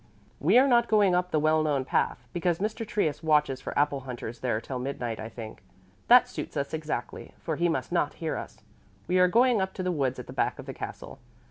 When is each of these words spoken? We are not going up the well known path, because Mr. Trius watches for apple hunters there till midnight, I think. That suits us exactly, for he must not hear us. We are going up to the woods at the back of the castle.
We 0.39 0.57
are 0.57 0.67
not 0.67 0.87
going 0.87 1.13
up 1.13 1.29
the 1.29 1.39
well 1.39 1.61
known 1.61 1.85
path, 1.85 2.25
because 2.33 2.57
Mr. 2.57 2.83
Trius 2.87 3.21
watches 3.21 3.61
for 3.61 3.77
apple 3.77 3.99
hunters 3.99 4.39
there 4.39 4.59
till 4.59 4.79
midnight, 4.79 5.19
I 5.19 5.29
think. 5.29 5.61
That 6.07 6.27
suits 6.27 6.57
us 6.57 6.73
exactly, 6.73 7.33
for 7.43 7.55
he 7.55 7.69
must 7.69 7.91
not 7.91 8.15
hear 8.15 8.35
us. 8.35 8.63
We 9.07 9.19
are 9.19 9.27
going 9.27 9.61
up 9.61 9.75
to 9.75 9.83
the 9.83 9.91
woods 9.91 10.17
at 10.17 10.25
the 10.25 10.33
back 10.33 10.57
of 10.57 10.65
the 10.65 10.73
castle. 10.73 11.19